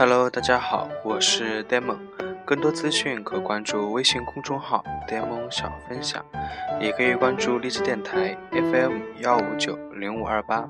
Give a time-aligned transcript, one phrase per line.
[0.00, 1.98] Hello，大家好，我是 Demon，
[2.46, 6.24] 更多资讯可关注微信公众号 Demon 小分享，
[6.80, 10.66] 也可以关注励志电台 FM 幺五九零五二八。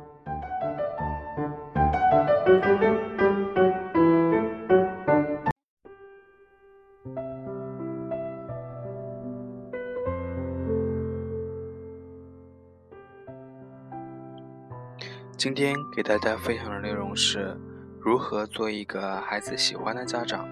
[15.36, 17.56] 今天给大家分享的内容是。
[18.02, 20.48] 如何做一个孩子喜欢的家长？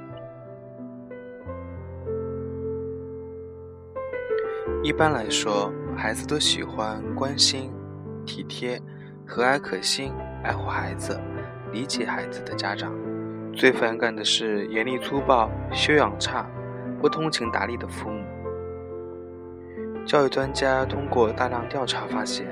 [4.83, 7.73] 一般来说，孩子都喜欢关心、
[8.27, 8.79] 体贴、
[9.27, 10.13] 和蔼可亲、
[10.45, 11.19] 爱护孩子、
[11.73, 12.93] 理解孩子的家长。
[13.55, 16.47] 最反感的是严厉粗暴、修养差、
[17.01, 18.27] 不通情达理的父母。
[20.05, 22.47] 教育专家通过大量调查发现，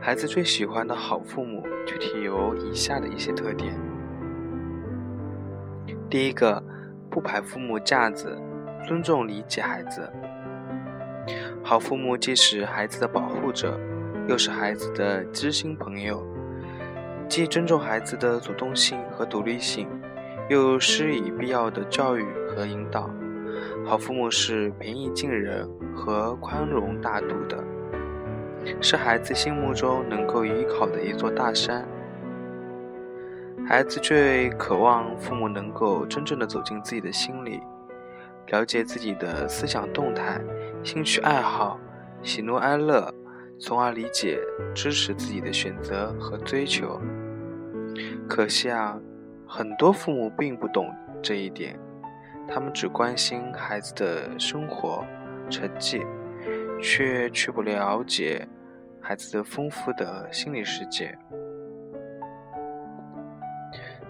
[0.00, 3.72] 孩子最喜欢的好父母具体有以下的一些特点。
[6.12, 6.62] 第一个，
[7.10, 8.38] 不摆父母架子，
[8.86, 10.12] 尊重理解孩子。
[11.64, 13.80] 好父母既是孩子的保护者，
[14.28, 16.22] 又是孩子的知心朋友，
[17.30, 19.88] 既尊重孩子的主动性和独立性，
[20.50, 23.08] 又施以必要的教育和引导。
[23.86, 27.64] 好父母是平易近人和宽容大度的，
[28.82, 31.88] 是孩子心目中能够依靠的一座大山。
[33.64, 37.60] 孩子最渴望父母能够真正的走进自己的心里，
[38.48, 40.40] 了解自己的思想动态、
[40.82, 41.78] 兴趣爱好、
[42.22, 43.08] 喜怒哀乐，
[43.58, 44.38] 从而理解、
[44.74, 47.00] 支持自己的选择和追求。
[48.28, 48.98] 可惜啊，
[49.46, 51.78] 很多父母并不懂这一点，
[52.48, 55.04] 他们只关心孩子的生活
[55.48, 56.02] 成绩，
[56.80, 58.46] 却却不了解
[59.00, 61.16] 孩子的丰富的心理世界。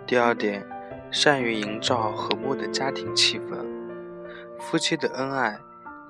[0.06, 0.66] 第二点，
[1.10, 3.64] 善于营造和睦的家庭气氛。
[4.58, 5.58] 夫妻的恩爱，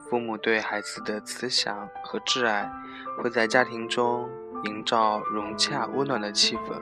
[0.08, 2.70] 父母对孩子的慈祥和挚爱，
[3.18, 4.28] 会在家庭中
[4.64, 6.74] 营造融洽温暖的气氛。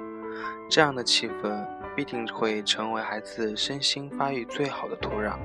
[0.68, 1.66] 这样的气氛
[1.96, 5.36] 必定会成为孩子身心发育最好的土壤。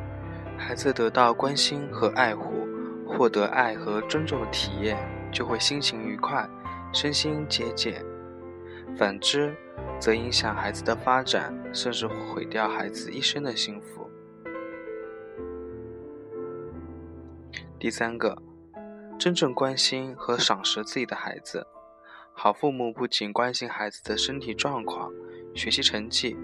[0.58, 2.68] 孩子得到关心和爱护，
[3.08, 4.98] 获得爱和尊重的体验，
[5.31, 6.48] 就会心情愉快，
[6.94, 8.06] 身心节俭。
[8.98, 9.54] 反之，
[10.00, 14.09] 则影响孩子的发展，甚至毁掉孩子一生的幸福。
[17.79, 18.41] 第三个，
[19.17, 21.66] 真正关心和赏识自己的孩子。
[22.33, 25.11] 好父母不仅关心孩子的身体状况、
[25.56, 26.35] 学习成绩、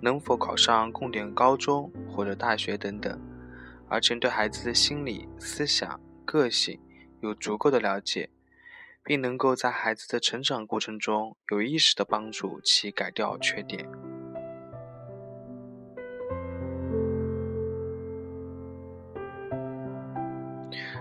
[0.00, 3.20] 能否考上重点高中或者大学等等，
[3.88, 6.78] 而且对孩子的心理、思想、个性
[7.20, 8.30] 有足够的了解。
[9.04, 13.88] 并能够在孩子的成长过程中有意识的帮助其改掉缺点。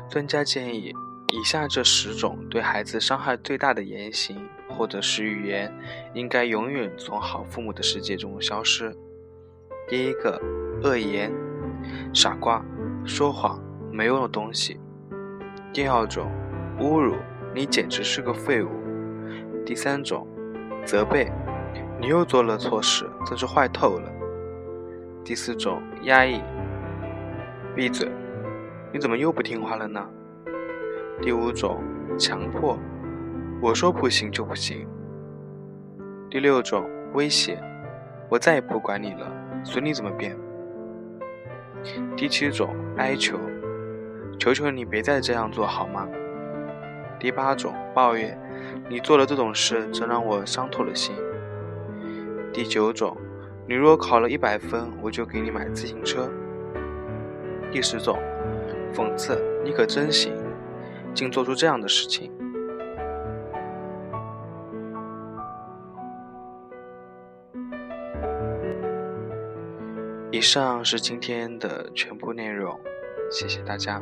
[0.09, 0.93] 专家建议，
[1.31, 5.73] 以下这十种对孩子伤害最大的言行或者是语言，
[6.13, 8.93] 应该永远从好父母的世界中消失。
[9.87, 10.37] 第一个，
[10.83, 11.31] 恶言，
[12.13, 12.61] 傻瓜，
[13.05, 14.77] 说谎，没用的东西。
[15.71, 16.29] 第二种，
[16.77, 17.15] 侮辱。
[17.53, 18.69] 你简直是个废物。
[19.65, 20.27] 第三种，
[20.85, 21.31] 责备，
[21.99, 24.11] 你又做了错事，真是坏透了。
[25.23, 26.41] 第四种，压抑，
[27.75, 28.09] 闭嘴，
[28.91, 30.03] 你怎么又不听话了呢？
[31.21, 31.83] 第五种，
[32.17, 32.77] 强迫，
[33.61, 34.87] 我说不行就不行。
[36.29, 37.61] 第六种，威胁，
[38.29, 39.31] 我再也不管你了，
[39.63, 40.35] 随你怎么变。
[42.15, 43.37] 第七种，哀求，
[44.39, 46.07] 求求你别再这样做好吗？
[47.21, 48.35] 第八种抱怨，
[48.89, 51.15] 你做了这种事，真让我伤透了心。
[52.51, 53.15] 第九种，
[53.67, 56.27] 你若考了一百分，我就给你买自行车。
[57.71, 58.17] 第十种，
[58.91, 60.33] 讽刺，你可真行，
[61.13, 62.31] 竟做出这样的事情。
[70.31, 72.79] 以上是今天的全部内容，
[73.29, 74.01] 谢谢大家。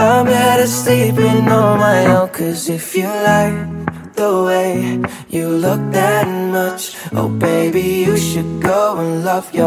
[0.00, 4.98] I'm better sleeping on my own Cause if you like the way
[5.28, 9.58] you look that much Oh baby, you should go and love your